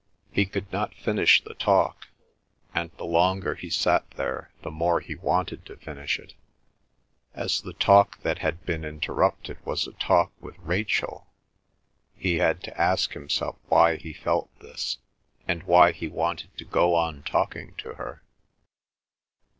[0.31, 2.07] He could not finish the talk,
[2.73, 6.33] and the longer he sat there the more he wanted to finish it.
[7.35, 11.27] As the talk that had been interrupted was a talk with Rachel,
[12.15, 14.97] he had to ask himself why he felt this,
[15.47, 18.23] and why he wanted to go on talking to her.